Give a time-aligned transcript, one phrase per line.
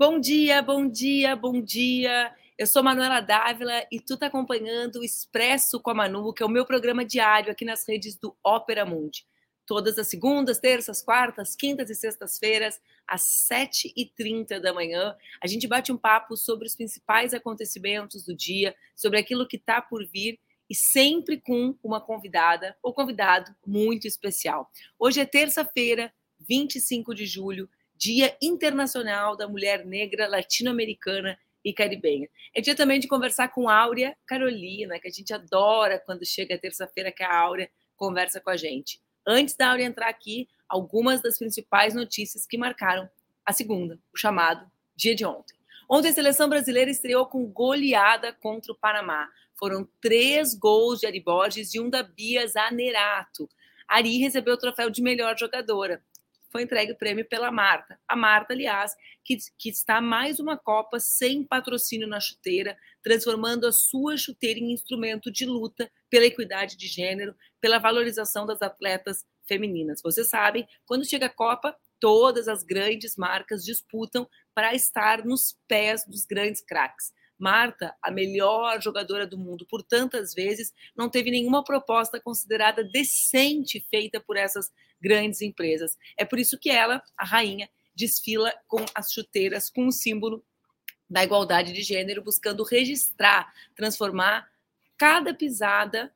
[0.00, 2.34] Bom dia, bom dia, bom dia.
[2.56, 6.46] Eu sou Manuela Dávila e tu tá acompanhando o Expresso com a Manu, que é
[6.46, 9.26] o meu programa diário aqui nas redes do Ópera Mundi.
[9.66, 15.92] Todas as segundas, terças, quartas, quintas e sextas-feiras, às 7h30 da manhã, a gente bate
[15.92, 20.40] um papo sobre os principais acontecimentos do dia, sobre aquilo que está por vir
[20.70, 24.70] e sempre com uma convidada ou convidado muito especial.
[24.98, 26.10] Hoje é terça-feira,
[26.48, 27.68] 25 de julho,
[28.00, 32.30] Dia Internacional da Mulher Negra Latino-Americana e Caribenha.
[32.54, 37.12] É dia também de conversar com Áurea Carolina, que a gente adora quando chega terça-feira
[37.12, 39.02] que a Áurea conversa com a gente.
[39.26, 43.06] Antes da Áurea entrar aqui, algumas das principais notícias que marcaram
[43.44, 44.64] a segunda, o chamado
[44.96, 45.54] dia de ontem.
[45.86, 49.28] Ontem a seleção brasileira estreou com goleada contra o Panamá.
[49.58, 53.46] Foram três gols de Ari Borges e um da Bia Zanerato.
[53.86, 56.02] Ari recebeu o troféu de melhor jogadora
[56.50, 57.98] foi entregue o prêmio pela Marta.
[58.06, 63.72] A Marta, aliás, que, que está mais uma Copa sem patrocínio na chuteira, transformando a
[63.72, 70.02] sua chuteira em instrumento de luta pela equidade de gênero, pela valorização das atletas femininas.
[70.02, 76.04] Vocês sabem, quando chega a Copa, todas as grandes marcas disputam para estar nos pés
[76.06, 77.12] dos grandes craques.
[77.40, 83.84] Marta, a melhor jogadora do mundo por tantas vezes, não teve nenhuma proposta considerada decente
[83.90, 85.98] feita por essas grandes empresas.
[86.16, 90.44] É por isso que ela, a rainha, desfila com as chuteiras com o símbolo
[91.08, 94.48] da igualdade de gênero, buscando registrar, transformar
[94.96, 96.12] cada pisada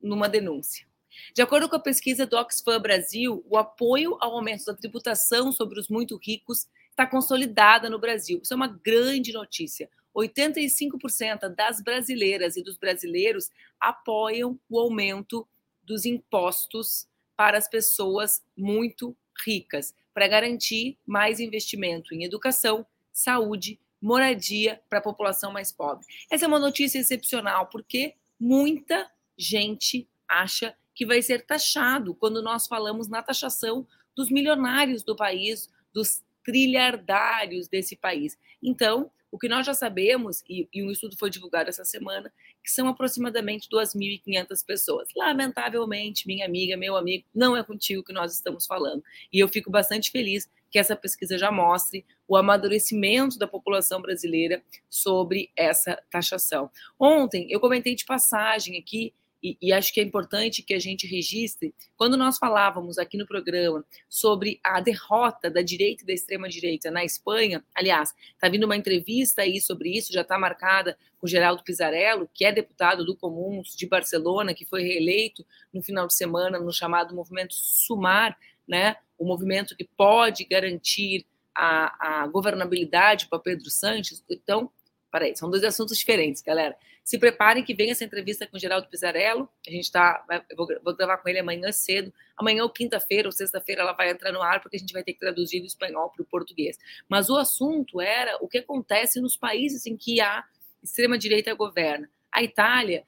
[0.00, 0.86] numa denúncia.
[1.34, 5.78] De acordo com a pesquisa do Oxfam Brasil, o apoio ao aumento da tributação sobre
[5.78, 8.40] os muito ricos está consolidada no Brasil.
[8.42, 9.88] Isso é uma grande notícia.
[10.14, 15.46] 85% das brasileiras e dos brasileiros apoiam o aumento
[15.82, 24.82] dos impostos para as pessoas muito ricas, para garantir mais investimento em educação, saúde, moradia
[24.88, 26.04] para a população mais pobre.
[26.30, 32.66] Essa é uma notícia excepcional, porque muita gente acha que vai ser taxado quando nós
[32.66, 38.36] falamos na taxação dos milionários do país, dos trilhardários desse país.
[38.62, 42.30] Então, o que nós já sabemos, e, e um estudo foi divulgado essa semana,
[42.62, 45.08] que são aproximadamente 2.500 pessoas.
[45.16, 49.02] Lamentavelmente, minha amiga, meu amigo, não é contigo que nós estamos falando.
[49.32, 54.62] E eu fico bastante feliz que essa pesquisa já mostre o amadurecimento da população brasileira
[54.88, 56.70] sobre essa taxação.
[56.98, 61.06] Ontem eu comentei de passagem aqui e, e, acho que é importante que a gente
[61.06, 66.90] registre, quando nós falávamos aqui no programa sobre a derrota da direita e da extrema-direita
[66.90, 71.64] na Espanha, aliás, está vindo uma entrevista aí sobre isso, já está marcada com Geraldo
[71.64, 76.58] Pizarello, que é deputado do Comuns de Barcelona, que foi reeleito no final de semana
[76.58, 78.96] no chamado movimento Sumar, né?
[79.22, 84.24] o movimento que pode garantir a, a governabilidade para Pedro Sanches.
[84.28, 84.70] Então,
[85.10, 86.76] peraí, são dois assuntos diferentes, galera.
[87.04, 89.48] Se preparem que vem essa entrevista com o Geraldo Pizzarello.
[89.66, 90.24] A gente está.
[90.56, 92.12] Vou, vou gravar com ele amanhã cedo.
[92.36, 95.12] Amanhã ou quinta-feira ou sexta-feira ela vai entrar no ar, porque a gente vai ter
[95.12, 96.78] que traduzir do espanhol para o português.
[97.08, 100.44] Mas o assunto era o que acontece nos países em que a
[100.82, 102.08] extrema-direita governa.
[102.30, 103.04] A Itália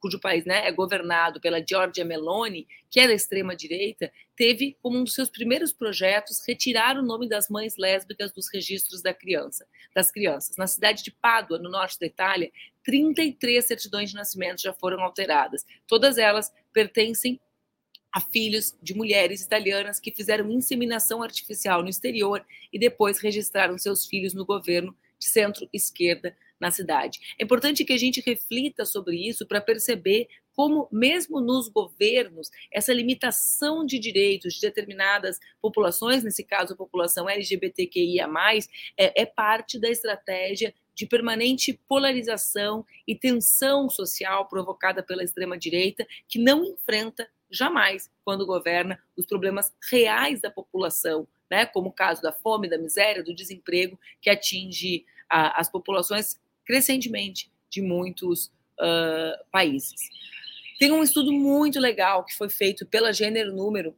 [0.00, 5.04] cujo país né, é governado pela Giorgia Meloni, que é da extrema-direita, teve como um
[5.04, 10.10] dos seus primeiros projetos retirar o nome das mães lésbicas dos registros da criança, das
[10.10, 10.56] crianças.
[10.56, 12.50] Na cidade de Pádua, no norte da Itália,
[12.88, 15.66] 33 certidões de nascimento já foram alteradas.
[15.86, 17.38] Todas elas pertencem
[18.10, 24.06] a filhos de mulheres italianas que fizeram inseminação artificial no exterior e depois registraram seus
[24.06, 27.20] filhos no governo de centro-esquerda na cidade.
[27.38, 32.94] É importante que a gente reflita sobre isso para perceber como, mesmo nos governos, essa
[32.94, 38.26] limitação de direitos de determinadas populações, nesse caso a população LGBTQIA,
[38.96, 46.40] é, é parte da estratégia de permanente polarização e tensão social provocada pela extrema-direita, que
[46.40, 51.64] não enfrenta jamais, quando governa, os problemas reais da população, né?
[51.66, 57.48] como o caso da fome, da miséria, do desemprego, que atinge a, as populações crescentemente
[57.70, 58.46] de muitos
[58.80, 60.00] uh, países.
[60.80, 63.94] Tem um estudo muito legal que foi feito pela Gênero Número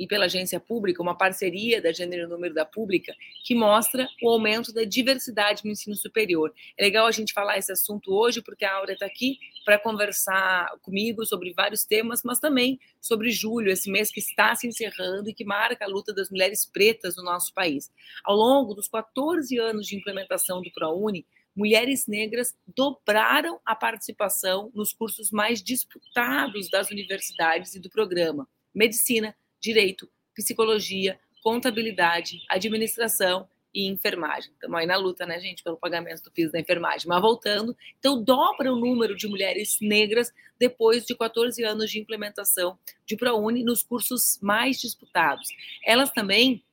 [0.00, 3.14] e pela agência pública, uma parceria da Gênero Número da Pública,
[3.44, 6.54] que mostra o aumento da diversidade no ensino superior.
[6.78, 10.70] É legal a gente falar esse assunto hoje, porque a Aura está aqui para conversar
[10.80, 15.34] comigo sobre vários temas, mas também sobre julho, esse mês que está se encerrando e
[15.34, 17.92] que marca a luta das mulheres pretas no nosso país.
[18.24, 24.94] Ao longo dos 14 anos de implementação do ProUni, mulheres negras dobraram a participação nos
[24.94, 34.50] cursos mais disputados das universidades e do programa: medicina, direito, psicologia, contabilidade, administração e enfermagem.
[34.52, 37.06] Estamos aí na luta, né, gente, pelo pagamento do piso da enfermagem.
[37.06, 42.78] Mas voltando, então dobra o número de mulheres negras depois de 14 anos de implementação
[43.06, 45.48] de ProUni nos cursos mais disputados.
[45.84, 46.64] Elas também,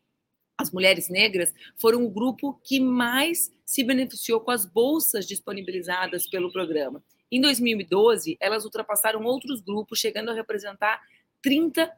[0.57, 6.51] as mulheres negras, foram o grupo que mais se beneficiou com as bolsas disponibilizadas pelo
[6.51, 7.03] programa.
[7.31, 11.01] Em 2012, elas ultrapassaram outros grupos, chegando a representar
[11.45, 11.91] 30%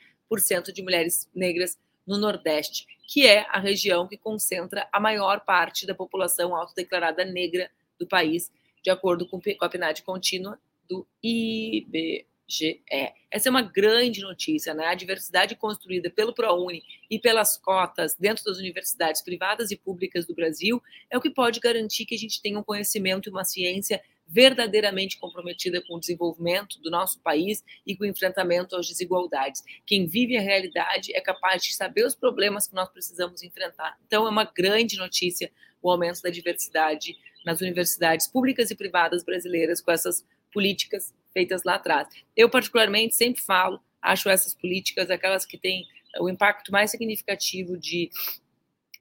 [0.73, 1.77] de mulheres negras
[2.07, 7.69] no Nordeste, que é a região que concentra a maior parte da população autodeclarada negra
[7.99, 8.51] do país,
[8.81, 10.57] de acordo com a PNAD contínua
[10.89, 12.81] do IBGE.
[13.31, 14.87] Essa é uma grande notícia, né?
[14.87, 20.33] A diversidade construída pelo ProUni e pelas cotas dentro das universidades privadas e públicas do
[20.33, 24.01] Brasil é o que pode garantir que a gente tenha um conhecimento e uma ciência
[24.31, 29.63] verdadeiramente comprometida com o desenvolvimento do nosso país e com o enfrentamento às desigualdades.
[29.85, 33.97] Quem vive a realidade é capaz de saber os problemas que nós precisamos enfrentar.
[34.05, 35.51] Então, é uma grande notícia
[35.81, 41.75] o aumento da diversidade nas universidades públicas e privadas brasileiras com essas políticas feitas lá
[41.75, 42.07] atrás.
[42.35, 45.85] Eu, particularmente, sempre falo, acho essas políticas aquelas que têm
[46.19, 48.09] o impacto mais significativo de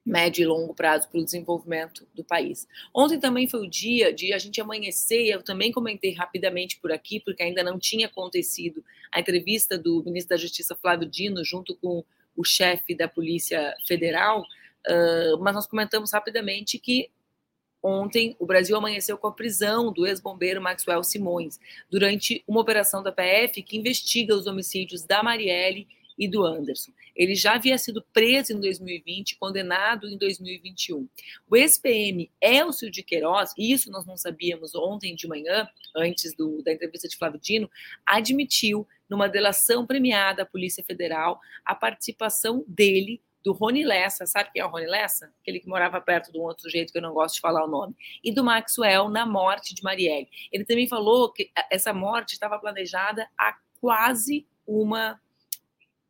[0.05, 2.67] médio e longo prazo para o desenvolvimento do país.
[2.93, 7.19] Ontem também foi o dia de a gente amanhecer, eu também comentei rapidamente por aqui,
[7.19, 12.03] porque ainda não tinha acontecido a entrevista do ministro da Justiça Flávio Dino junto com
[12.35, 14.43] o chefe da Polícia Federal,
[15.41, 17.11] mas nós comentamos rapidamente que
[17.81, 21.59] Ontem, o Brasil amanheceu com a prisão do ex-bombeiro Maxwell Simões,
[21.89, 25.87] durante uma operação da PF que investiga os homicídios da Marielle
[26.19, 26.91] e do Anderson.
[27.15, 31.07] Ele já havia sido preso em 2020, condenado em 2021.
[31.49, 36.73] O ex-PM Elcio de Queiroz, isso nós não sabíamos ontem de manhã, antes do, da
[36.73, 37.71] entrevista de Flávio Dino,
[38.05, 44.61] admitiu, numa delação premiada à Polícia Federal, a participação dele do Rony Lessa, sabe quem
[44.61, 45.33] é o Rony Lessa?
[45.41, 47.69] Aquele que morava perto de um outro sujeito que eu não gosto de falar o
[47.69, 50.29] nome, e do Maxwell na morte de Marielle.
[50.51, 55.19] Ele também falou que essa morte estava planejada há quase uma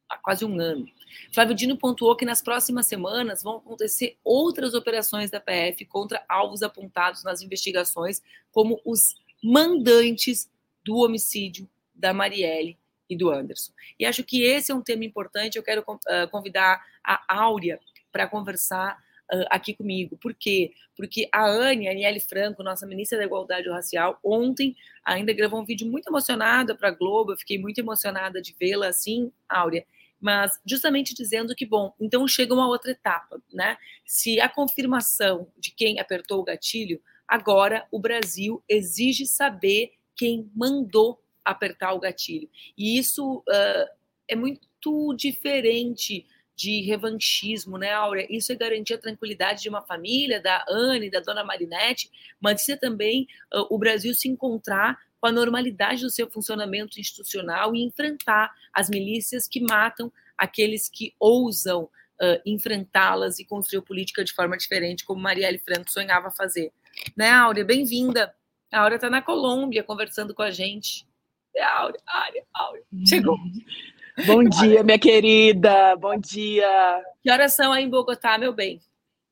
[0.10, 0.88] há quase um ano.
[1.34, 6.64] Flávio Dino pontuou que nas próximas semanas vão acontecer outras operações da PF contra alvos
[6.64, 8.22] apontados nas investigações
[8.52, 10.50] como os mandantes
[10.84, 12.78] do homicídio da Marielle
[13.10, 13.72] e do Anderson.
[14.00, 15.58] E acho que esse é um tema importante.
[15.58, 17.80] Eu quero uh, convidar a Áurea
[18.12, 18.98] para conversar
[19.34, 20.18] uh, aqui comigo.
[20.18, 20.74] Por quê?
[20.96, 25.66] Porque a Anne, a Aniele Franco, nossa ministra da Igualdade Racial, ontem ainda gravou um
[25.66, 27.32] vídeo muito emocionada para a Globo.
[27.34, 29.86] Eu fiquei muito emocionada de vê-la assim, Áurea.
[30.20, 33.78] Mas justamente dizendo que, bom, então chega uma outra etapa, né?
[34.06, 41.22] Se a confirmação de quem apertou o gatilho, agora o Brasil exige saber quem mandou
[41.44, 42.50] apertar o gatilho.
[42.78, 43.90] E isso uh,
[44.28, 48.28] é muito diferente de revanchismo, né, Áurea?
[48.30, 52.74] Isso é garantir a tranquilidade de uma família, da Anne, da dona Marinette, mas isso
[52.74, 57.84] é também uh, o Brasil se encontrar com a normalidade do seu funcionamento institucional e
[57.84, 64.58] enfrentar as milícias que matam aqueles que ousam uh, enfrentá-las e construir política de forma
[64.58, 66.72] diferente, como Marielle Franco sonhava fazer.
[67.16, 67.64] Né, Áurea?
[67.64, 68.34] Bem-vinda.
[68.72, 71.08] A Áurea está na Colômbia conversando com a gente.
[71.58, 72.84] Áurea, Áurea, Áurea.
[73.08, 73.38] Chegou.
[74.26, 75.96] Bom dia, minha querida.
[75.96, 77.04] Bom dia.
[77.22, 78.82] Que horas são aí em Bogotá, meu bem?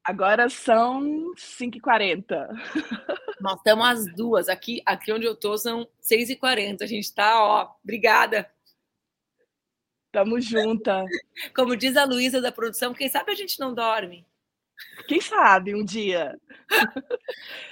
[0.04, 2.48] Agora são 5h40.
[3.42, 4.48] Nós estamos às duas.
[4.48, 6.82] Aqui, aqui onde eu estou são 6h40.
[6.82, 8.50] A gente está, ó, obrigada.
[10.12, 11.06] Tamo junta.
[11.54, 14.26] Como diz a Luísa da produção, quem sabe a gente não dorme.
[15.08, 16.40] Quem sabe um dia.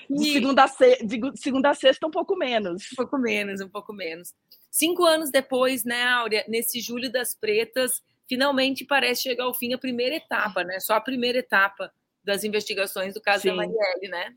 [0.09, 1.03] De segunda, a se...
[1.03, 2.91] de segunda a sexta, um pouco menos.
[2.93, 4.33] Um pouco menos, um pouco menos.
[4.71, 9.77] Cinco anos depois, né, Áurea, nesse Julho das Pretas, finalmente parece chegar ao fim a
[9.77, 10.79] primeira etapa, né?
[10.79, 11.91] Só a primeira etapa
[12.23, 13.49] das investigações do caso Sim.
[13.49, 14.35] da Marielle, né?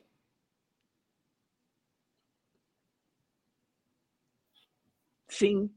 [5.29, 5.71] Sim.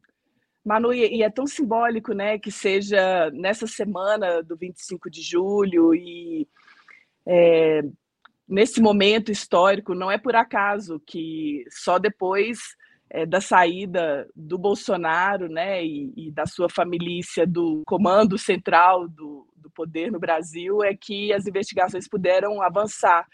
[0.63, 6.48] Manu, e é tão simbólico, né, que seja nessa semana do 25 de julho e
[7.28, 7.82] é,
[8.48, 12.60] nesse momento histórico, não é por acaso que só depois
[13.10, 19.48] é, da saída do Bolsonaro né, e, e, da sua família do comando central do,
[19.56, 23.28] do poder no Brasil é que as investigações puderam avançar.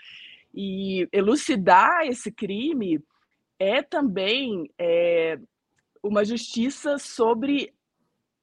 [0.54, 3.00] E elucidar esse crime
[3.60, 5.38] é também é,
[6.02, 7.74] uma justiça sobre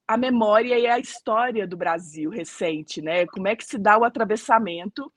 [0.06, 3.26] a memória e a história do Brasil recente, né?
[3.26, 5.10] Como é que se dá o atravessamento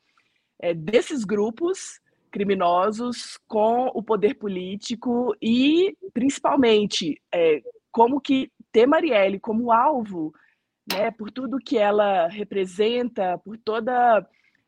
[0.59, 1.99] é, desses grupos
[2.31, 7.61] criminosos com o poder político e, principalmente, é,
[7.91, 10.33] como que ter Marielle como alvo,
[10.91, 14.25] né, por tudo que ela representa, por toda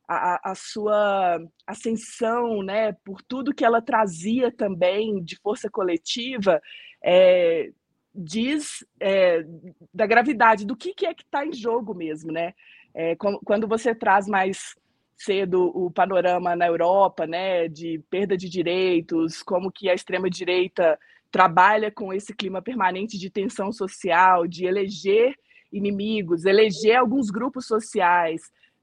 [0.07, 6.59] a, a, sua ascensão, né, por tudo que ela trazia também de força coletiva,
[7.03, 7.71] é,
[8.13, 9.45] diz é,
[9.93, 12.53] da gravidade, do que, que é que está em jogo mesmo, né?
[12.93, 14.75] É, quando você traz mais
[15.19, 20.97] cedo o panorama na Europa, né, de perda de direitos, como que a extrema direita
[21.29, 25.35] trabalha com esse clima permanente de tensão social, de eleger
[25.71, 28.41] inimigos, eleger alguns grupos sociais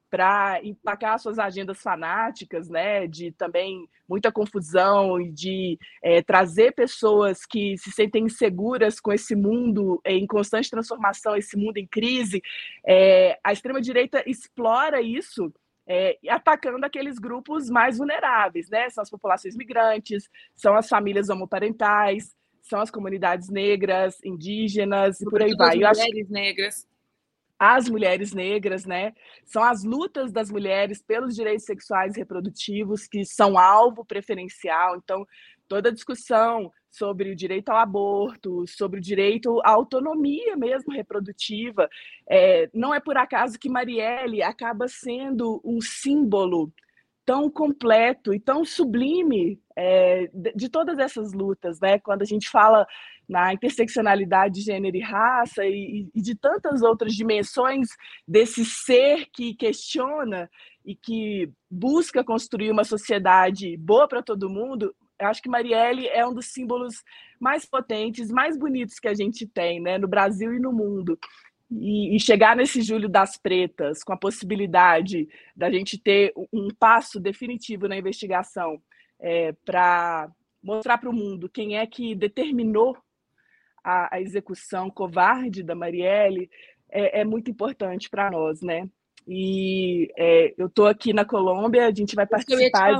[0.09, 7.45] para empacar suas agendas fanáticas, né, de também muita confusão e de é, trazer pessoas
[7.45, 12.41] que se sentem inseguras com esse mundo em constante transformação, esse mundo em crise,
[12.87, 15.53] é, a extrema direita explora isso
[15.87, 18.91] é, atacando aqueles grupos mais vulneráveis, né?
[18.91, 25.43] São as populações migrantes, são as famílias homoparentais, são as comunidades negras, indígenas e por
[25.43, 25.85] aí vai.
[25.85, 26.89] As mulheres negras.
[27.59, 29.15] As mulheres negras, né?
[29.45, 34.97] São as lutas das mulheres pelos direitos sexuais e reprodutivos que são alvo preferencial.
[34.97, 35.27] Então,
[35.69, 41.89] toda a discussão sobre o direito ao aborto, sobre o direito à autonomia mesmo reprodutiva.
[42.29, 46.73] É, não é por acaso que Marielle acaba sendo um símbolo
[47.25, 51.99] tão completo e tão sublime é, de todas essas lutas, né?
[51.99, 52.87] Quando a gente fala
[53.29, 57.89] na interseccionalidade de gênero e raça e, e de tantas outras dimensões
[58.27, 60.49] desse ser que questiona
[60.85, 66.35] e que busca construir uma sociedade boa para todo mundo, acho que Marielle é um
[66.35, 67.03] dos símbolos
[67.41, 71.19] mais potentes, mais bonitos que a gente tem, né, no Brasil e no mundo.
[71.71, 77.19] E, e, chegar nesse Julho das Pretas com a possibilidade da gente ter um passo
[77.19, 78.81] definitivo na investigação
[79.19, 80.31] é, para
[80.63, 82.97] mostrar para o mundo quem é que determinou
[83.83, 86.49] a, a execução covarde da Marielle
[86.89, 88.89] é, é muito importante para nós, né?
[89.27, 92.97] E é, eu estou aqui na Colômbia, a gente vai participar.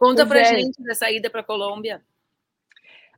[0.00, 0.44] Conta para é.
[0.46, 2.02] gente dessa ida para a Colômbia.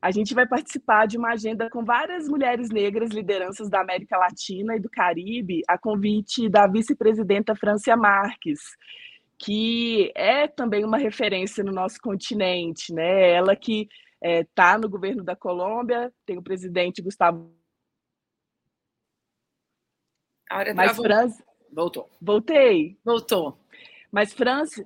[0.00, 4.74] A gente vai participar de uma agenda com várias mulheres negras, lideranças da América Latina
[4.74, 8.58] e do Caribe, a convite da vice-presidenta Francia Marques,
[9.38, 13.30] que é também uma referência no nosso continente, né?
[13.30, 13.88] Ela que
[14.20, 17.54] está é, no governo da Colômbia, tem o presidente Gustavo.
[20.74, 21.44] Mas França.
[21.72, 22.10] Voltou.
[22.20, 22.98] Voltei.
[23.04, 23.56] Voltou.
[24.10, 24.84] Mas França,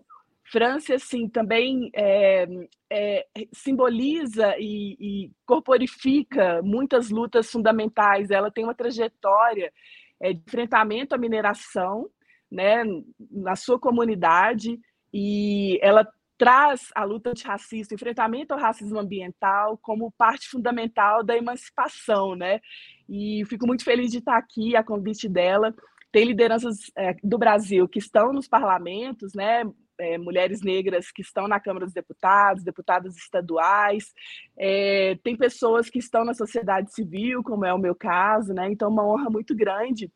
[0.50, 2.46] França, assim, também é,
[2.90, 8.30] é, simboliza e, e, corporifica muitas lutas fundamentais.
[8.30, 9.72] Ela tem uma trajetória
[10.20, 12.08] é, de enfrentamento à mineração
[12.50, 12.84] né,
[13.30, 14.78] na sua comunidade
[15.12, 16.06] e ela
[16.38, 22.60] traz a luta antirracista, enfrentamento ao racismo ambiental como parte fundamental da emancipação, né?
[23.08, 25.74] E fico muito feliz de estar aqui a convite dela.
[26.12, 26.76] Tem lideranças
[27.24, 29.64] do Brasil que estão nos parlamentos, né?
[29.98, 34.12] É, mulheres negras que estão na Câmara dos Deputados, deputados estaduais,
[34.58, 38.70] é, tem pessoas que estão na sociedade civil, como é o meu caso, né?
[38.70, 40.10] Então, uma honra muito grande.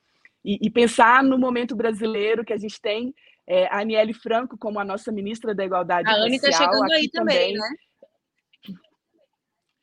[0.44, 3.14] E, e pensar no momento brasileiro que a gente tem
[3.46, 7.10] é, a Aniele Franco como a nossa ministra da Igualdade a Anne está chegando aí
[7.10, 7.68] também, também, né?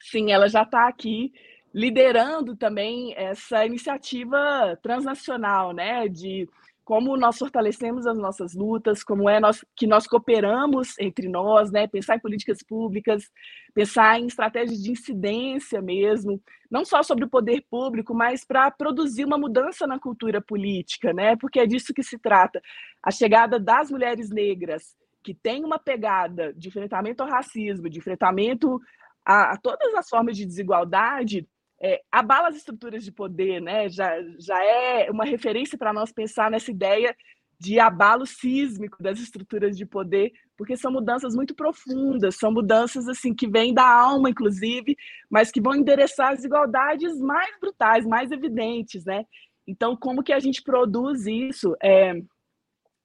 [0.02, 1.32] Sim, ela já está aqui
[1.74, 6.08] liderando também essa iniciativa transnacional, né?
[6.08, 6.50] De
[6.88, 11.86] como nós fortalecemos as nossas lutas, como é nós, que nós cooperamos entre nós, né?
[11.86, 13.30] pensar em políticas públicas,
[13.74, 16.42] pensar em estratégias de incidência mesmo,
[16.72, 21.36] não só sobre o poder público, mas para produzir uma mudança na cultura política, né?
[21.36, 22.62] porque é disso que se trata.
[23.04, 28.80] A chegada das mulheres negras, que tem uma pegada de enfrentamento ao racismo, de enfrentamento
[29.26, 31.46] a, a todas as formas de desigualdade,
[31.82, 33.88] é, abala as estruturas de poder, né?
[33.90, 37.16] já, já é uma referência para nós pensar nessa ideia
[37.60, 43.34] de abalo sísmico das estruturas de poder, porque são mudanças muito profundas, são mudanças assim
[43.34, 44.96] que vêm da alma, inclusive,
[45.30, 49.26] mas que vão endereçar as desigualdades mais brutais, mais evidentes, né?
[49.66, 52.22] Então, como que a gente produz isso, é,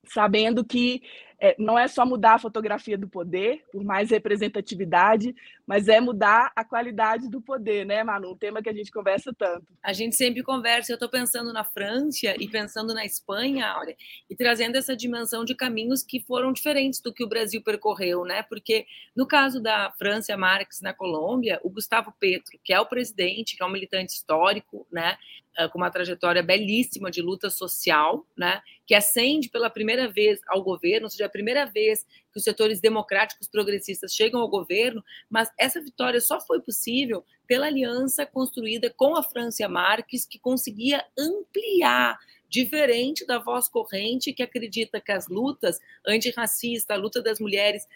[0.07, 1.03] sabendo que
[1.43, 5.35] é, não é só mudar a fotografia do poder, por mais representatividade,
[5.67, 8.31] mas é mudar a qualidade do poder, né, Manu?
[8.31, 9.67] Um tema que a gente conversa tanto.
[9.83, 13.97] A gente sempre conversa, eu estou pensando na França e pensando na Espanha, Áurea,
[14.31, 18.45] e trazendo essa dimensão de caminhos que foram diferentes do que o Brasil percorreu, né?
[18.45, 23.57] Porque no caso da França Marx na Colômbia, o Gustavo Petro, que é o presidente,
[23.57, 25.19] que é um militante histórico, né?
[25.59, 30.63] Ah, com uma trajetória belíssima de luta social, né, que ascende pela primeira vez ao
[30.63, 35.51] governo, ou seja, a primeira vez que os setores democráticos progressistas chegam ao governo, mas
[35.59, 42.19] essa vitória só foi possível pela aliança construída com a França Marques, que conseguia ampliar
[42.53, 47.87] diferente da voz corrente que acredita que as lutas antirracistas, a luta das mulheres,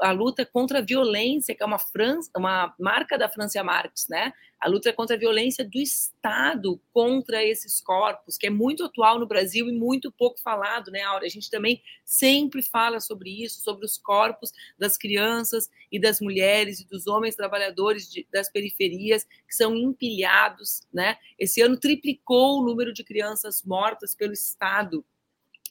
[0.00, 4.32] a luta contra a violência, que é uma, França, uma marca da Francia Marx, né?
[4.64, 9.26] A luta contra a violência do Estado contra esses corpos, que é muito atual no
[9.26, 11.26] Brasil e muito pouco falado, né, Aura?
[11.26, 16.80] A gente também sempre fala sobre isso, sobre os corpos das crianças e das mulheres
[16.80, 21.18] e dos homens trabalhadores de, das periferias que são empilhados, né?
[21.38, 25.04] Esse ano triplicou o número de crianças mortas pelo Estado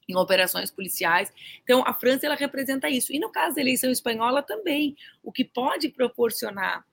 [0.08, 1.34] em operações policiais.
[1.64, 3.12] Então, a França ela representa isso.
[3.12, 6.86] E no caso da eleição espanhola também, o que pode proporcionar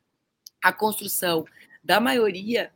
[0.62, 1.44] a construção
[1.82, 2.72] da maioria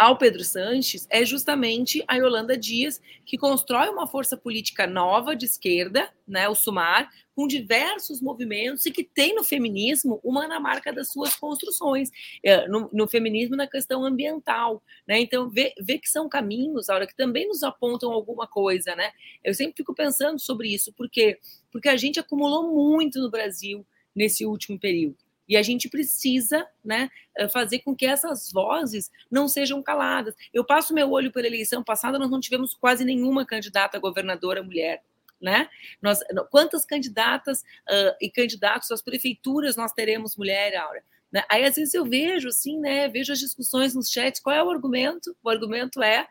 [0.00, 5.44] ao Pedro Sanches é justamente a Yolanda Dias, que constrói uma força política nova de
[5.44, 10.90] esquerda, né, o SUMAR, com diversos movimentos e que tem no feminismo uma na marca
[10.90, 12.10] das suas construções,
[12.42, 14.82] é, no, no feminismo na questão ambiental.
[15.06, 15.20] Né?
[15.20, 18.96] Então, vê, vê que são caminhos, hora que também nos apontam alguma coisa.
[18.96, 19.12] Né?
[19.44, 21.38] Eu sempre fico pensando sobre isso, por quê?
[21.70, 25.29] Porque a gente acumulou muito no Brasil nesse último período.
[25.50, 30.32] E a gente precisa né, eh, fazer com que essas vozes não sejam caladas.
[30.54, 34.62] Eu passo meu olho pela eleição passada, nós não tivemos quase nenhuma candidata a governadora
[34.62, 35.02] mulher.
[35.42, 35.68] Né?
[36.00, 41.02] Nós, quantas candidatas uh, e candidatos às prefeituras nós teremos mulher, Aura?
[41.32, 41.42] Né?
[41.50, 43.08] Aí às vezes eu vejo assim, né?
[43.08, 44.40] Vejo as discussões nos chats.
[44.40, 45.34] Qual é o argumento?
[45.42, 46.28] O argumento é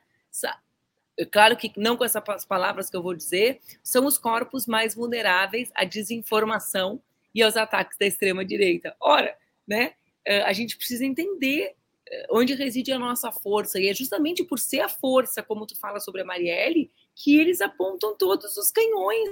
[1.31, 5.69] claro que não com essas palavras que eu vou dizer, são os corpos mais vulneráveis
[5.75, 7.01] à desinformação
[7.33, 8.95] e aos ataques da extrema-direita.
[8.99, 9.35] Ora,
[9.67, 9.93] né,
[10.25, 11.75] eh, a gente precisa entender
[12.09, 15.79] eh, onde reside a nossa força, e é justamente por ser a força, como tu
[15.79, 19.29] fala sobre a Marielle, que eles apontam todos os canhões.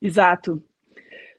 [0.00, 0.62] Exato.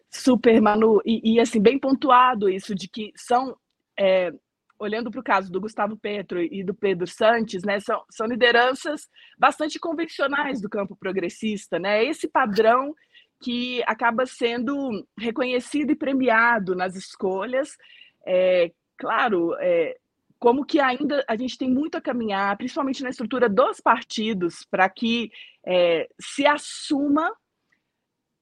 [0.10, 1.02] Super, Manu.
[1.06, 3.58] E, e assim, bem pontuado isso, de que são,
[4.00, 4.32] é,
[4.80, 9.10] olhando para o caso do Gustavo Petro e do Pedro Santos, né, são, são lideranças
[9.38, 12.04] bastante convencionais do campo progressista, né?
[12.04, 12.96] Esse padrão
[13.42, 17.78] que acaba sendo reconhecido e premiado nas escolhas.
[18.26, 19.98] É, claro, é,
[20.40, 24.88] como que ainda a gente tem muito a caminhar, principalmente na estrutura dos partidos, para
[24.90, 25.32] que
[25.66, 27.36] é, se assuma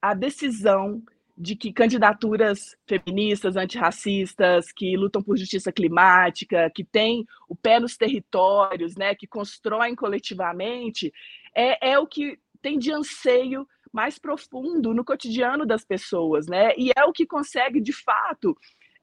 [0.01, 1.01] a decisão
[1.35, 7.97] de que candidaturas feministas, antirracistas, que lutam por justiça climática, que têm o pé nos
[7.97, 11.11] territórios, né, que constroem coletivamente,
[11.55, 16.73] é, é o que tem de anseio mais profundo no cotidiano das pessoas, né?
[16.75, 18.57] E é o que consegue, de fato,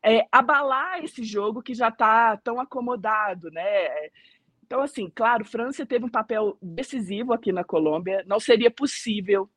[0.05, 4.09] é, abalar esse jogo que já está tão acomodado, né?
[4.67, 8.25] Então, assim, claro, França teve um papel decisivo aqui na Colômbia.
[8.27, 9.49] Não seria possível,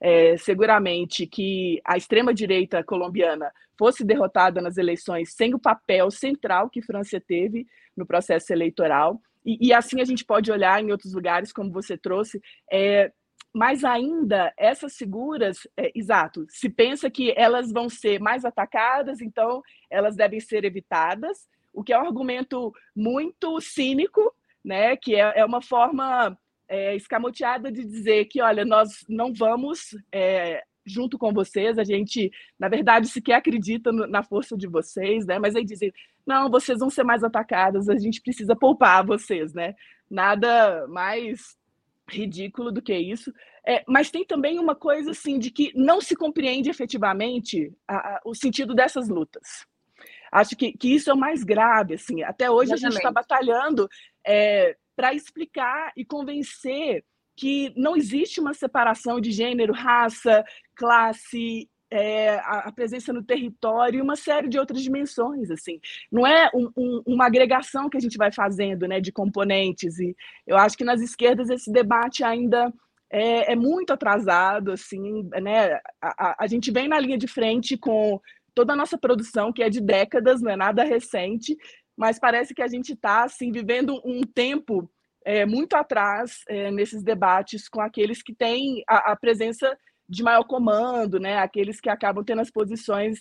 [0.00, 6.82] é, seguramente, que a extrema-direita colombiana fosse derrotada nas eleições sem o papel central que
[6.82, 9.20] França teve no processo eleitoral.
[9.44, 13.10] E, e assim a gente pode olhar em outros lugares, como você trouxe, é,
[13.52, 19.62] mas ainda essas figuras, é, exato, se pensa que elas vão ser mais atacadas, então
[19.90, 24.34] elas devem ser evitadas, o que é um argumento muito cínico,
[24.64, 24.96] né?
[24.96, 26.36] Que é, é uma forma
[26.68, 32.30] é, escamoteada de dizer que, olha, nós não vamos é, junto com vocês, a gente,
[32.58, 35.38] na verdade, sequer acredita no, na força de vocês, né?
[35.38, 35.92] Mas aí dizem,
[36.26, 39.74] não, vocês vão ser mais atacadas, a gente precisa poupar vocês, né?
[40.10, 41.56] Nada mais
[42.08, 43.32] ridículo do que isso.
[43.66, 48.20] É, mas tem também uma coisa assim de que não se compreende efetivamente a, a,
[48.24, 49.66] o sentido dessas lutas.
[50.32, 51.94] Acho que, que isso é o mais grave.
[51.94, 52.22] Assim.
[52.22, 52.86] Até hoje Exatamente.
[52.86, 53.88] a gente está batalhando
[54.26, 57.04] é, para explicar e convencer
[57.36, 60.44] que não existe uma separação de gênero, raça,
[60.74, 65.80] classe é, a, a, presença no território e uma série de outras dimensões, assim.
[66.10, 70.14] Não é um, um, uma agregação que a gente vai fazendo, né, de componentes, e
[70.46, 72.72] eu acho que nas esquerdas esse debate ainda
[73.10, 77.76] é, é muito atrasado, assim, né, a, a, a, gente vem na linha de frente
[77.76, 78.20] com
[78.54, 81.56] toda a nossa produção, que é de décadas, não é nada recente,
[81.96, 84.90] mas parece que a gente está, assim, vivendo um tempo
[85.24, 89.76] é, muito atrás é, nesses debates com aqueles que têm a, a presença
[90.08, 91.38] de maior comando, né?
[91.38, 93.18] Aqueles que acabam tendo as posições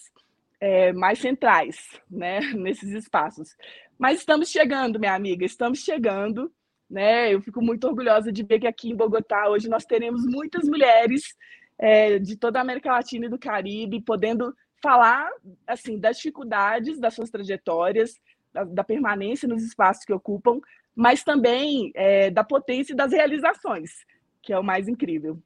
[0.60, 1.78] é, mais centrais,
[2.10, 2.39] né?
[2.54, 3.56] Nesses espaços.
[3.97, 6.52] Mas estamos chegando, minha amiga, estamos chegando,
[6.89, 7.34] né?
[7.34, 11.36] Eu fico muito orgulhosa de ver que aqui em Bogotá hoje nós teremos muitas mulheres
[11.78, 15.30] é, de toda a América Latina e do Caribe podendo falar
[15.65, 18.19] assim das dificuldades das suas trajetórias,
[18.54, 20.60] da, da permanência nos espaços que ocupam,
[20.95, 24.06] mas também é, da potência e das realizações,
[24.41, 25.41] que é o mais incrível.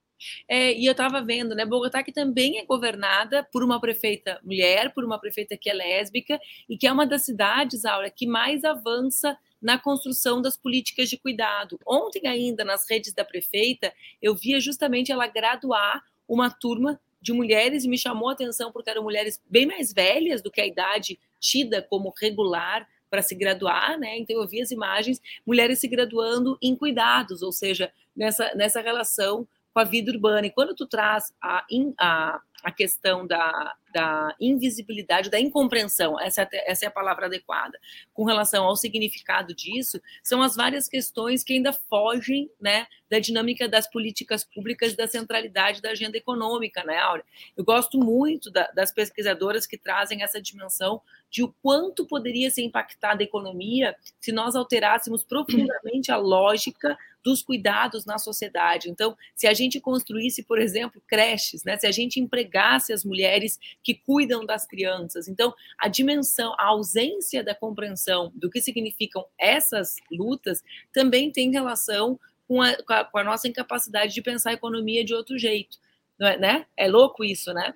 [0.47, 1.65] É, e eu estava vendo, né?
[1.65, 6.39] Bogotá que também é governada por uma prefeita mulher, por uma prefeita que é lésbica
[6.69, 11.17] e que é uma das cidades, Aura, que mais avança na construção das políticas de
[11.17, 11.79] cuidado.
[11.85, 17.83] Ontem ainda nas redes da prefeita eu via justamente ela graduar uma turma de mulheres
[17.83, 21.19] e me chamou a atenção porque eram mulheres bem mais velhas do que a idade
[21.39, 24.17] tida como regular para se graduar, né?
[24.17, 29.47] Então eu vi as imagens, mulheres se graduando em cuidados, ou seja, nessa, nessa relação
[29.73, 30.47] com a vida urbana.
[30.47, 31.65] E quando tu traz a,
[31.99, 37.77] a, a questão da, da invisibilidade, da incompreensão, essa, é essa é a palavra adequada,
[38.13, 43.67] com relação ao significado disso, são as várias questões que ainda fogem né, da dinâmica
[43.67, 47.25] das políticas públicas, da centralidade da agenda econômica, né, Áurea?
[47.55, 52.61] Eu gosto muito da, das pesquisadoras que trazem essa dimensão de o quanto poderia ser
[52.61, 58.89] impactada a economia se nós alterássemos profundamente a lógica dos cuidados na sociedade.
[58.89, 63.59] Então, se a gente construísse, por exemplo, creches, né, se a gente empregasse as mulheres
[63.83, 69.95] que cuidam das crianças, então a dimensão, a ausência da compreensão do que significam essas
[70.11, 75.13] lutas também tem relação com a, com a nossa incapacidade de pensar a economia de
[75.13, 75.77] outro jeito,
[76.19, 76.65] não é, né?
[76.75, 77.73] É louco isso, né?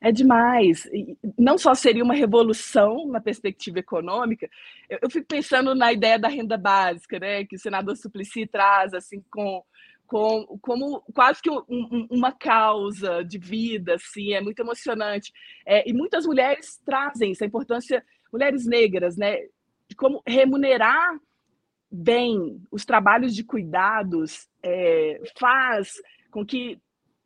[0.00, 0.88] É demais.
[1.38, 4.48] Não só seria uma revolução na perspectiva econômica,
[4.88, 9.22] eu, fico pensando na ideia da renda básica, né, que o senador Suplicy traz, assim,
[9.30, 9.62] com,
[10.06, 15.32] com como quase que um, uma causa de vida, assim, é muito emocionante.
[15.66, 19.36] É, e muitas mulheres trazem essa importância, mulheres negras, né,
[19.86, 21.20] de como remunerar
[21.92, 25.94] bem os trabalhos de cuidados é, faz
[26.30, 26.80] com que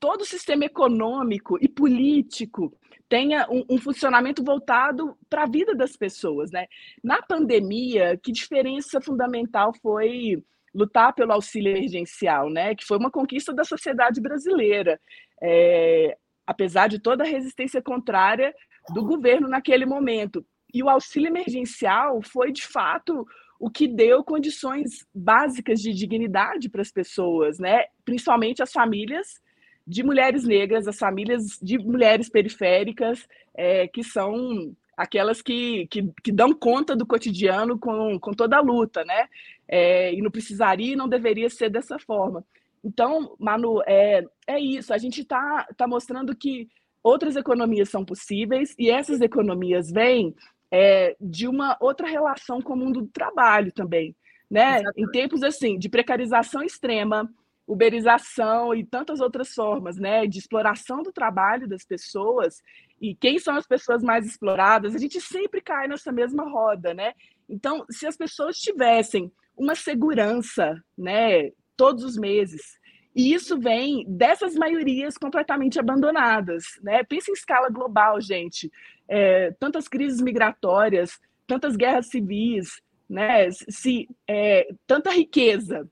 [0.05, 2.77] todo o sistema econômico e político
[3.09, 6.67] tenha um, um funcionamento voltado para a vida das pessoas, né?
[7.03, 12.75] Na pandemia, que diferença fundamental foi lutar pelo auxílio emergencial, né?
[12.75, 15.01] Que foi uma conquista da sociedade brasileira,
[15.43, 18.55] é, apesar de toda a resistência contrária
[18.93, 20.45] do governo naquele momento.
[20.75, 23.27] E o auxílio emergencial foi, de fato,
[23.59, 27.85] o que deu condições básicas de dignidade para as pessoas, né?
[28.05, 29.43] Principalmente as famílias
[29.87, 36.33] de mulheres negras, as famílias de mulheres periféricas, é, que são aquelas que, que, que,
[36.33, 39.29] dão conta do cotidiano com, com toda a luta, né?
[39.69, 42.45] É, e não precisaria e não deveria ser dessa forma.
[42.83, 44.93] Então, Manu, é, é isso.
[44.93, 46.69] A gente está tá mostrando que
[47.03, 50.35] outras economias são possíveis e essas economias vêm
[50.71, 54.15] é, de uma outra relação com o mundo do trabalho também,
[54.51, 54.81] né?
[54.81, 55.01] Exatamente.
[55.01, 57.31] Em tempos assim de precarização extrema,
[57.67, 62.63] uberização e tantas outras formas, né, de exploração do trabalho das pessoas.
[63.01, 64.95] E quem são as pessoas mais exploradas?
[64.95, 67.13] A gente sempre cai nessa mesma roda, né?
[67.49, 72.79] Então, se as pessoas tivessem uma segurança, né, todos os meses,
[73.15, 77.05] e isso vem dessas maiorias completamente abandonadas, né?
[77.05, 78.71] Pensa em escala global, gente.
[79.09, 83.49] É, tantas crises migratórias, tantas guerras civis, né?
[83.51, 85.89] Se é, tanta riqueza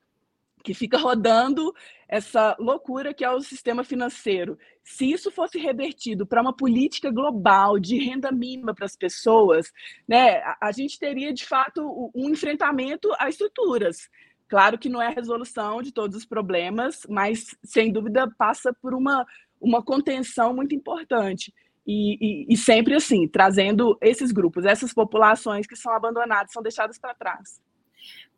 [0.62, 1.74] que fica rodando
[2.08, 4.58] essa loucura que é o sistema financeiro.
[4.84, 9.72] Se isso fosse revertido para uma política global de renda mínima para as pessoas,
[10.06, 14.10] né, a, gente teria de fato um enfrentamento a estruturas.
[14.48, 18.94] Claro que não é a resolução de todos os problemas, mas sem dúvida passa por
[18.94, 19.26] uma,
[19.58, 21.52] uma contenção muito importante.
[21.86, 26.98] E, e, e sempre assim, trazendo esses grupos, essas populações que são abandonadas, são deixadas
[26.98, 27.60] para trás.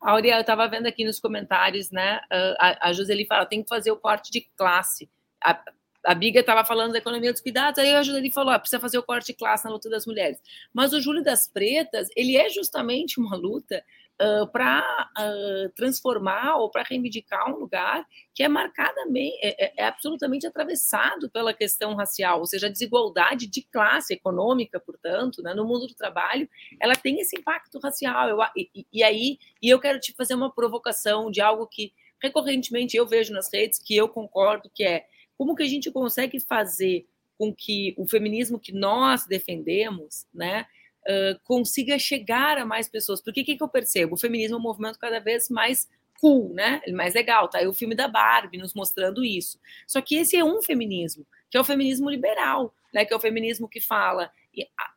[0.04, 2.20] Aurea, eu estava vendo aqui nos comentários, né?
[2.58, 5.08] A, a Joseli fala, tem que fazer o corte de classe.
[5.42, 5.58] A,
[6.04, 8.98] a Biga estava falando da economia dos cuidados, aí a Joseli falou, ah, precisa fazer
[8.98, 10.38] o corte de classe na luta das mulheres.
[10.74, 13.82] Mas o Júlio das Pretas, ele é justamente uma luta
[14.52, 20.46] para uh, transformar ou para reivindicar um lugar que é marcadamente, é, é, é, absolutamente
[20.46, 25.86] atravessado pela questão racial, ou seja, a desigualdade de classe econômica, portanto, né, no mundo
[25.86, 26.48] do trabalho,
[26.80, 28.28] ela tem esse impacto racial.
[28.28, 32.96] Eu, e, e aí, e eu quero te fazer uma provocação de algo que recorrentemente
[32.96, 37.06] eu vejo nas redes, que eu concordo, que é como que a gente consegue fazer
[37.36, 40.66] com que o feminismo que nós defendemos, né,
[41.44, 43.20] consiga chegar a mais pessoas.
[43.20, 44.14] Porque o que, que eu percebo?
[44.14, 45.88] O feminismo é um movimento cada vez mais
[46.20, 46.80] cool, né?
[46.92, 47.48] Mais legal.
[47.48, 49.58] Tá aí o filme da Barbie nos mostrando isso.
[49.86, 53.04] Só que esse é um feminismo, que é o feminismo liberal, né?
[53.04, 54.30] Que é o feminismo que fala,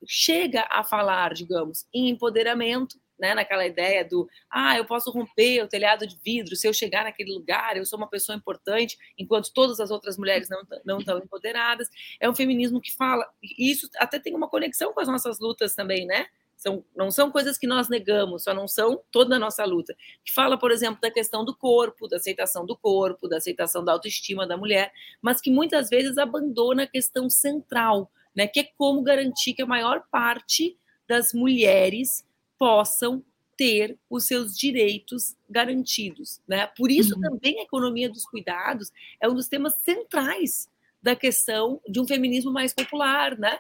[0.06, 5.68] chega a falar, digamos, em empoderamento, né, naquela ideia do ah, eu posso romper o
[5.68, 9.80] telhado de vidro se eu chegar naquele lugar, eu sou uma pessoa importante, enquanto todas
[9.80, 11.90] as outras mulheres não, não estão empoderadas.
[12.20, 15.76] É um feminismo que fala, e isso até tem uma conexão com as nossas lutas
[15.76, 16.28] também, né?
[16.58, 19.96] São, não são coisas que nós negamos, só não são toda a nossa luta.
[20.26, 23.92] Que fala, por exemplo, da questão do corpo, da aceitação do corpo, da aceitação da
[23.92, 28.48] autoestima da mulher, mas que muitas vezes abandona a questão central, né?
[28.48, 30.76] Que é como garantir que a maior parte
[31.08, 32.27] das mulheres
[32.58, 33.24] possam
[33.58, 36.40] ter os seus direitos garantidos.
[36.48, 36.68] Né?
[36.68, 37.22] Por isso, uhum.
[37.22, 40.70] também a economia dos cuidados é um dos temas centrais
[41.02, 43.60] da questão de um feminismo mais popular, né?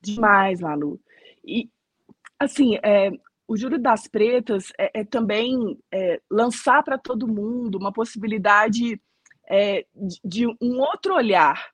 [0.00, 1.00] Demais, Malu.
[1.44, 1.70] E,
[2.38, 3.10] assim, é,
[3.46, 9.00] o Júri das Pretas é, é também é, lançar para todo mundo uma possibilidade
[9.48, 11.70] é, de, de, um outro olhar.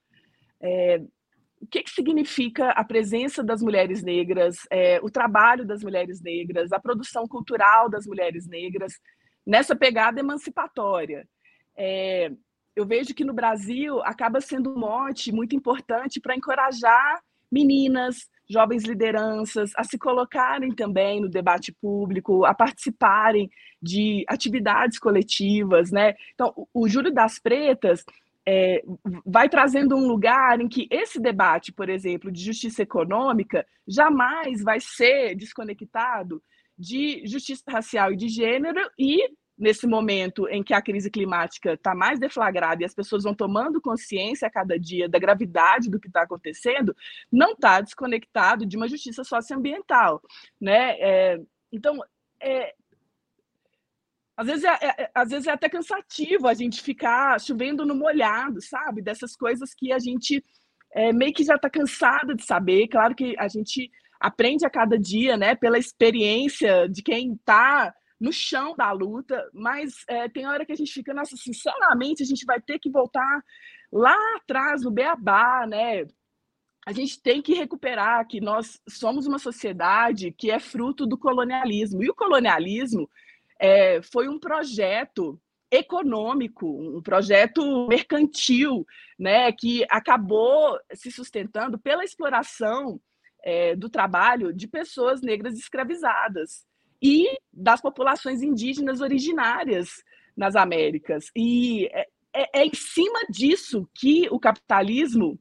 [1.61, 6.71] O que, que significa a presença das mulheres negras, é, o trabalho das mulheres negras,
[6.71, 8.93] a produção cultural das mulheres negras
[9.45, 11.27] nessa pegada emancipatória.
[11.77, 12.31] É,
[12.75, 18.83] eu vejo que no Brasil acaba sendo um mote muito importante para encorajar meninas, jovens
[18.83, 23.49] lideranças a se colocarem também no debate público, a participarem
[23.81, 26.15] de atividades coletivas, né?
[26.33, 28.03] Então, o Júlio das Pretas
[28.51, 28.83] é,
[29.23, 34.79] vai trazendo um lugar em que esse debate, por exemplo, de justiça econômica, jamais vai
[34.79, 36.41] ser desconectado
[36.75, 39.19] de justiça racial e de gênero e
[39.55, 43.79] nesse momento em que a crise climática está mais deflagrada e as pessoas vão tomando
[43.79, 46.95] consciência a cada dia da gravidade do que está acontecendo,
[47.31, 50.21] não está desconectado de uma justiça socioambiental,
[50.59, 50.95] né?
[50.99, 51.99] É, então,
[52.41, 52.73] é,
[54.39, 57.93] às vezes é, é, é, às vezes é até cansativo a gente ficar chovendo no
[57.93, 59.01] molhado, sabe?
[59.01, 60.41] Dessas coisas que a gente
[60.93, 62.87] é, meio que já está cansada de saber.
[62.87, 65.55] Claro que a gente aprende a cada dia, né?
[65.55, 70.75] Pela experiência de quem está no chão da luta, mas é, tem hora que a
[70.75, 73.43] gente fica, nossa, sinceramente, a gente vai ter que voltar
[73.91, 76.05] lá atrás no beabá, né?
[76.87, 82.01] A gente tem que recuperar que nós somos uma sociedade que é fruto do colonialismo.
[82.01, 83.09] E o colonialismo
[83.59, 85.39] é, foi um projeto
[85.71, 88.85] econômico, um projeto mercantil,
[89.17, 92.99] né, que acabou se sustentando pela exploração
[93.43, 96.65] é, do trabalho de pessoas negras escravizadas
[97.01, 100.03] e das populações indígenas originárias
[100.35, 101.25] nas Américas.
[101.35, 105.39] E é, é, é em cima disso que o capitalismo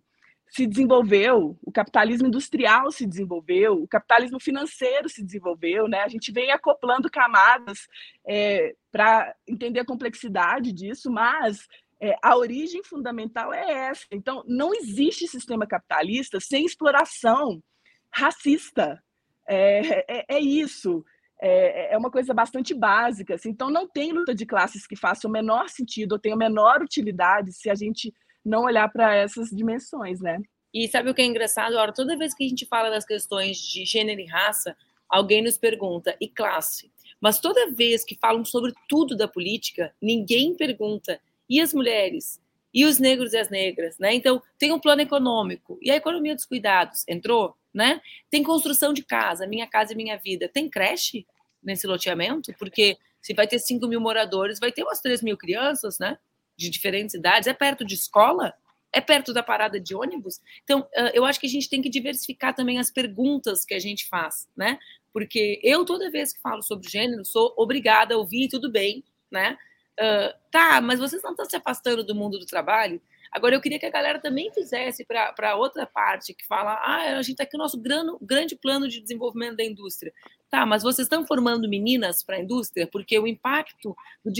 [0.50, 6.00] se desenvolveu, o capitalismo industrial se desenvolveu, o capitalismo financeiro se desenvolveu, né?
[6.00, 7.86] A gente vem acoplando camadas
[8.26, 11.66] é, para entender a complexidade disso, mas
[12.00, 14.06] é, a origem fundamental é essa.
[14.10, 17.62] Então, não existe sistema capitalista sem exploração
[18.10, 19.02] racista.
[19.46, 21.04] É, é, é isso.
[21.40, 23.34] É, é, uma coisa bastante básica.
[23.34, 23.50] Assim.
[23.50, 26.82] Então, não tem luta de classes que faça o menor sentido ou tenha a menor
[26.82, 28.12] utilidade se a gente
[28.44, 30.40] não olhar para essas dimensões, né?
[30.72, 31.74] E sabe o que é engraçado?
[31.76, 34.76] Ora, toda vez que a gente fala das questões de gênero e raça,
[35.08, 36.90] alguém nos pergunta, e classe?
[37.20, 42.40] Mas toda vez que falam sobre tudo da política, ninguém pergunta, e as mulheres?
[42.72, 44.14] E os negros e as negras, né?
[44.14, 45.78] Então, tem um plano econômico.
[45.80, 48.00] E a economia dos cuidados entrou, né?
[48.30, 50.48] Tem construção de casa, minha casa e minha vida.
[50.48, 51.26] Tem creche
[51.62, 52.52] nesse loteamento?
[52.58, 56.18] Porque se vai ter 5 mil moradores, vai ter umas 3 mil crianças, né?
[56.58, 58.52] De diferentes idades, é perto de escola,
[58.92, 60.40] é perto da parada de ônibus.
[60.64, 64.08] Então, eu acho que a gente tem que diversificar também as perguntas que a gente
[64.08, 64.78] faz, né?
[65.12, 69.56] Porque eu, toda vez que falo sobre gênero, sou obrigada a ouvir, tudo bem, né?
[70.00, 73.00] Uh, tá, mas vocês não estão se afastando do mundo do trabalho?
[73.32, 77.22] Agora, eu queria que a galera também fizesse para outra parte, que fala, ah, a
[77.22, 80.12] gente está aqui no nosso grande, grande plano de desenvolvimento da indústria.
[80.50, 82.88] Tá, mas vocês estão formando meninas para a indústria?
[82.90, 84.32] Porque o impacto do,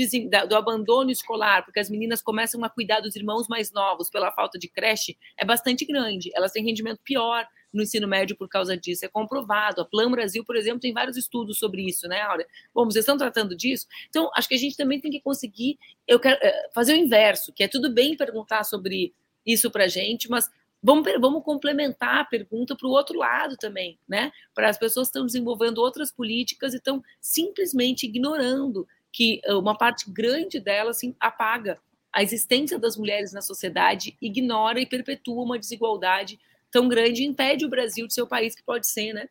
[0.49, 4.59] do, abandono escolar, porque as meninas começam a cuidar dos irmãos mais novos pela falta
[4.59, 6.31] de creche, é bastante grande.
[6.35, 9.05] Elas têm rendimento pior no ensino médio por causa disso.
[9.05, 9.81] É comprovado.
[9.81, 12.47] A Plan Brasil, por exemplo, tem vários estudos sobre isso, né, Áurea?
[12.75, 13.87] Bom, vocês estão tratando disso?
[14.09, 17.53] Então, acho que a gente também tem que conseguir eu quero, eh, fazer o inverso,
[17.53, 20.51] que é tudo bem perguntar sobre isso para a gente, mas
[20.81, 24.31] Vamos, vamos complementar a pergunta para o outro lado também, né?
[24.55, 29.77] Para as pessoas que estão desenvolvendo outras políticas e estão simplesmente ignorando que eh, uma
[29.77, 31.81] parte grande delas assim, apaga
[32.13, 36.39] a existência das mulheres na sociedade, ignora e perpetua uma desigualdade
[36.71, 39.29] tão grande impede o Brasil de ser o país que pode ser, né?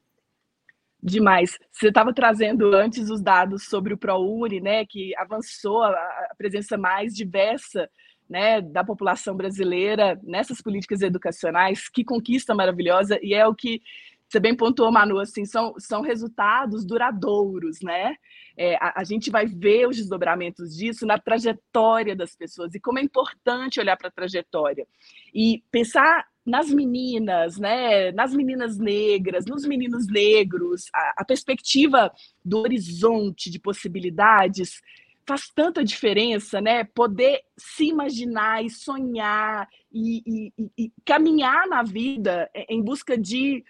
[1.02, 1.58] Demais.
[1.71, 6.76] Você estava trazendo antes os dados sobre o ProUni, né, que avançou a, a presença
[6.78, 7.89] mais diversa
[8.30, 13.82] né, da população brasileira nessas políticas educacionais, que conquista maravilhosa, e é o que
[14.28, 18.15] você bem pontuou, Manu, assim, são, são resultados duradouros, né?
[18.58, 23.00] É, a, a, gente vai ver os desdobramentos disso na trajetória das pessoas e como
[23.00, 24.86] é importante olhar para a trajetória
[25.34, 28.14] e pensar nas meninas, né?
[28.14, 32.10] Nas meninas negras, nos meninos negros, a, a perspectiva
[32.44, 34.82] do horizonte de possibilidades
[35.26, 36.86] faz tanta diferença, né?
[36.86, 40.24] Poder se imaginar e sonhar e,
[40.58, 43.66] e, e caminhar na vida em busca de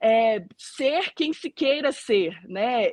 [0.00, 2.92] é, ser quem se queira ser, né?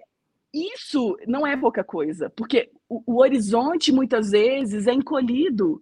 [0.52, 5.80] Isso não é pouca coisa, porque o, o horizonte muitas vezes é encolhido.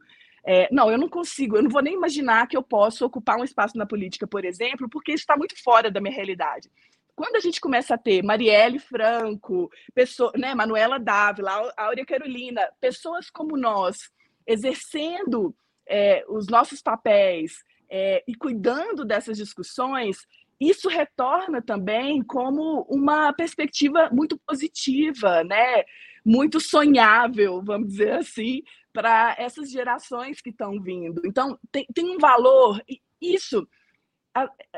[0.50, 3.44] É, não, eu não consigo, eu não vou nem imaginar que eu possa ocupar um
[3.44, 6.70] espaço na política, por exemplo, porque isso está muito fora da minha realidade
[7.18, 13.28] quando a gente começa a ter Marielle Franco, pessoa, né, Manuela Dávila, Áurea Carolina, pessoas
[13.28, 14.12] como nós,
[14.46, 15.54] exercendo
[15.90, 20.28] é, os nossos papéis é, e cuidando dessas discussões,
[20.62, 25.86] isso retorna também como uma perspectiva muito positiva, né?
[26.24, 28.62] muito sonhável, vamos dizer assim,
[28.98, 31.22] para essas gerações que estão vindo.
[31.24, 32.84] Então, tem, tem um valor,
[33.22, 33.68] isso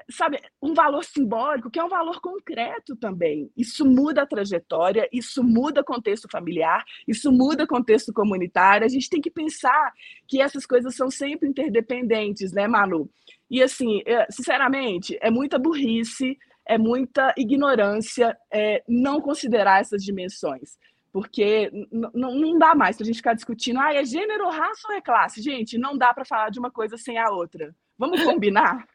[0.09, 3.49] sabe, um valor simbólico que é um valor concreto também.
[3.55, 8.85] Isso muda a trajetória, isso muda contexto familiar, isso muda contexto comunitário.
[8.85, 9.93] A gente tem que pensar
[10.27, 13.09] que essas coisas são sempre interdependentes, né, Manu?
[13.49, 20.77] E assim, é, sinceramente, é muita burrice, é muita ignorância é, não considerar essas dimensões.
[21.11, 25.01] Porque não dá mais para a gente ficar discutindo, ah, é gênero, raça ou é
[25.01, 25.41] classe?
[25.41, 27.75] Gente, não dá para falar de uma coisa sem a outra.
[27.97, 28.87] Vamos combinar?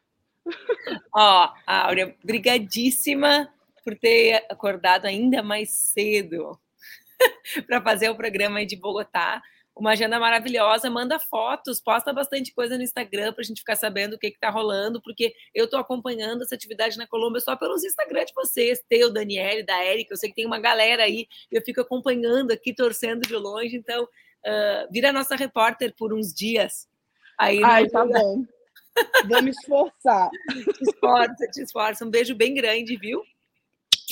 [1.13, 3.51] Ó, Áurea, brigadíssima
[3.83, 6.59] por ter acordado ainda mais cedo
[7.67, 9.41] para fazer o programa de Bogotá.
[9.75, 14.13] Uma agenda maravilhosa, manda fotos, posta bastante coisa no Instagram para a gente ficar sabendo
[14.13, 18.23] o que está rolando, porque eu estou acompanhando essa atividade na Colômbia só pelos Instagram
[18.23, 21.81] de vocês, teu, Daniele, da Érica, eu sei que tem uma galera aí, eu fico
[21.81, 26.87] acompanhando aqui, torcendo de longe, então uh, vira nossa repórter por uns dias.
[27.37, 28.45] Aí Ai, tá bom.
[29.27, 30.29] Vou me esforçar.
[30.49, 32.05] Te esforça, te esforça.
[32.05, 33.21] Um beijo bem grande, viu?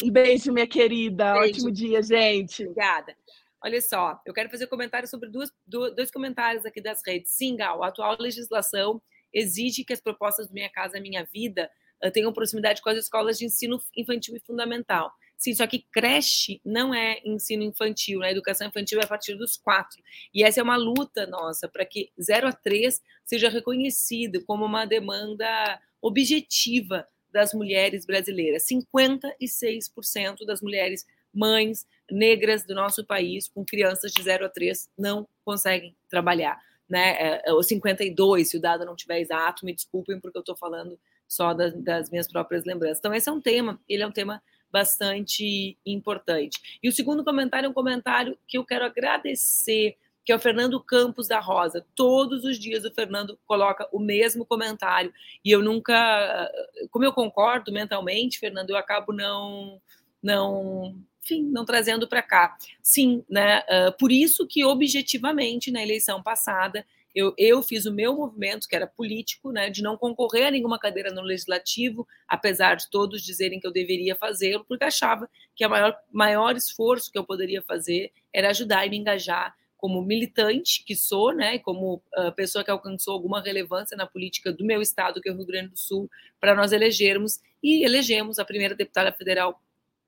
[0.03, 1.33] Um beijo, minha querida.
[1.33, 1.59] Beijo.
[1.59, 2.63] Ótimo dia, gente.
[2.63, 3.15] Obrigada.
[3.63, 7.31] Olha só, eu quero fazer comentário sobre duas, dois comentários aqui das redes.
[7.31, 9.01] Sim, Gal, a atual legislação
[9.33, 11.71] exige que as propostas do Minha Casa Minha Vida
[12.01, 15.13] eh, tenham proximidade com as escolas de ensino infantil e fundamental.
[15.37, 18.31] Sim, só que creche não é ensino infantil, né?
[18.31, 20.03] Educação infantil é a partir dos quatro.
[20.33, 24.85] E essa é uma luta nossa para que 0 a 3 seja reconhecido como uma
[24.85, 28.65] demanda objetiva das mulheres brasileiras.
[28.65, 35.27] 56% das mulheres mães negras do nosso país com crianças de 0 a 3 não
[35.43, 36.61] conseguem trabalhar.
[36.87, 37.11] Né?
[37.11, 40.55] É, é, o 52, se o dado não tiver exato, me desculpem porque eu estou
[40.55, 42.99] falando só das, das minhas próprias lembranças.
[42.99, 46.79] Então, esse é um tema, ele é um tema bastante importante.
[46.81, 50.79] E o segundo comentário é um comentário que eu quero agradecer, que é o Fernando
[50.79, 51.85] Campos da Rosa.
[51.95, 56.51] Todos os dias o Fernando coloca o mesmo comentário e eu nunca,
[56.91, 59.81] como eu concordo mentalmente, Fernando, eu acabo não
[60.21, 62.57] não enfim, não trazendo para cá.
[62.81, 63.59] Sim, né?
[63.61, 68.75] Uh, por isso que objetivamente na eleição passada eu, eu fiz o meu movimento, que
[68.75, 73.59] era político, né, de não concorrer a nenhuma cadeira no legislativo, apesar de todos dizerem
[73.59, 78.11] que eu deveria fazê-lo, porque achava que o maior, maior esforço que eu poderia fazer
[78.33, 83.13] era ajudar e me engajar como militante que sou, né, como uh, pessoa que alcançou
[83.13, 86.09] alguma relevância na política do meu estado, que é o Rio Grande do Sul,
[86.39, 89.61] para nós elegermos e elegemos a primeira deputada federal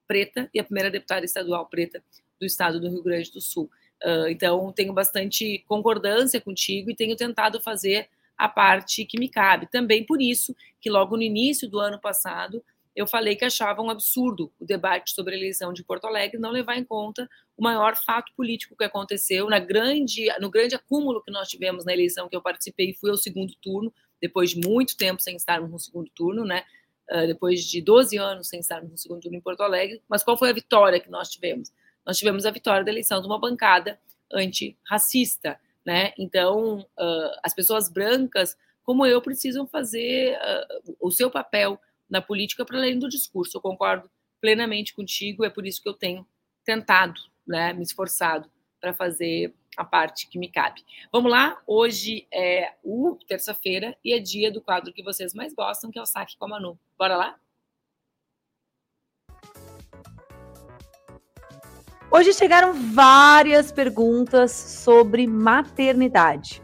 [0.07, 2.03] preta e a primeira deputada estadual preta
[2.39, 3.69] do estado do Rio Grande do Sul.
[4.03, 9.67] Uh, então, tenho bastante concordância contigo e tenho tentado fazer a parte que me cabe.
[9.71, 12.63] Também por isso que, logo no início do ano passado,
[12.95, 16.51] eu falei que achava um absurdo o debate sobre a eleição de Porto Alegre não
[16.51, 21.31] levar em conta o maior fato político que aconteceu na grande, no grande acúmulo que
[21.31, 25.21] nós tivemos na eleição que eu participei fui ao segundo turno, depois de muito tempo
[25.21, 26.63] sem estarmos no segundo turno, né?
[27.11, 30.01] Uh, depois de 12 anos sem estarmos no segundo turno em Porto Alegre.
[30.09, 31.71] Mas qual foi a vitória que nós tivemos?
[32.05, 33.99] nós tivemos a vitória da eleição de uma bancada
[34.31, 36.13] antirracista, né?
[36.17, 41.79] Então, uh, as pessoas brancas, como eu, precisam fazer uh, o seu papel
[42.09, 43.57] na política para além do discurso.
[43.57, 46.25] Eu concordo plenamente contigo, é por isso que eu tenho
[46.63, 48.49] tentado, né, me esforçado
[48.79, 50.83] para fazer a parte que me cabe.
[51.11, 51.61] Vamos lá?
[51.67, 56.01] Hoje é o terça-feira e é dia do quadro que vocês mais gostam, que é
[56.01, 56.79] o Saque com a Manu.
[56.97, 57.35] Bora lá?
[62.11, 66.61] Hoje chegaram várias perguntas sobre maternidade.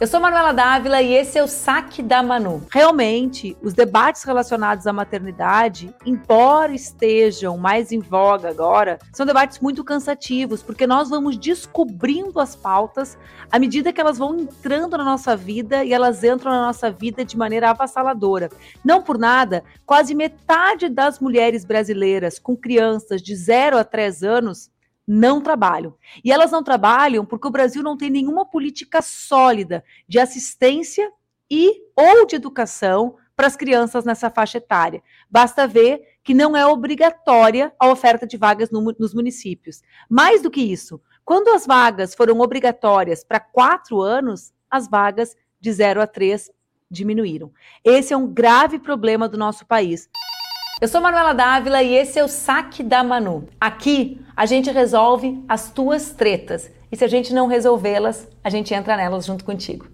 [0.00, 2.64] Eu sou Manuela Dávila e esse é o Saque da Manu.
[2.70, 9.82] Realmente, os debates relacionados à maternidade, embora estejam mais em voga agora, são debates muito
[9.82, 13.18] cansativos, porque nós vamos descobrindo as pautas
[13.50, 17.24] à medida que elas vão entrando na nossa vida e elas entram na nossa vida
[17.24, 18.50] de maneira avassaladora.
[18.84, 24.70] Não por nada, quase metade das mulheres brasileiras com crianças de 0 a 3 anos
[25.08, 25.94] não trabalham.
[26.22, 31.10] E elas não trabalham porque o Brasil não tem nenhuma política sólida de assistência
[31.50, 35.02] e ou de educação para as crianças nessa faixa etária.
[35.30, 39.80] Basta ver que não é obrigatória a oferta de vagas no, nos municípios.
[40.10, 45.72] Mais do que isso, quando as vagas foram obrigatórias para quatro anos, as vagas de
[45.72, 46.50] zero a três
[46.90, 47.50] diminuíram.
[47.82, 50.08] Esse é um grave problema do nosso país.
[50.80, 53.48] Eu sou Manuela Dávila e esse é o Saque da Manu.
[53.60, 56.70] Aqui a gente resolve as tuas tretas.
[56.92, 59.90] E se a gente não resolvê-las, a gente entra nelas junto contigo.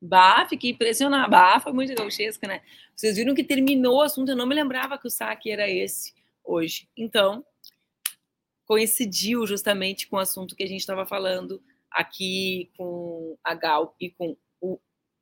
[0.00, 1.28] Bah, fiquei impressionada.
[1.28, 2.62] Bah, foi muito gauchesca, né?
[2.96, 6.14] Vocês viram que terminou o assunto, eu não me lembrava que o saque era esse
[6.42, 6.88] hoje.
[6.96, 7.44] Então,
[8.64, 14.10] coincidiu justamente com o assunto que a gente estava falando aqui com a Gal e
[14.10, 14.80] com o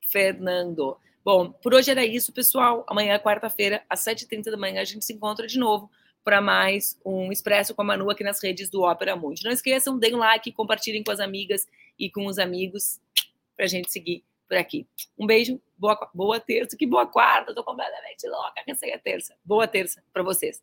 [0.09, 0.97] Fernando.
[1.25, 2.85] Bom, por hoje era isso, pessoal.
[2.89, 5.91] Amanhã, quarta-feira, às 7h30 da manhã, a gente se encontra de novo
[6.25, 9.43] para mais um Expresso com a Manu aqui nas redes do Ópera Mundi.
[9.45, 11.66] Não esqueçam, deem um like, compartilhem com as amigas
[11.99, 13.01] e com os amigos
[13.57, 14.87] para a gente seguir por aqui.
[15.18, 19.35] Um beijo, boa, boa terça, que boa quarta, tô completamente louca, cansei a terça.
[19.45, 20.62] Boa terça para vocês.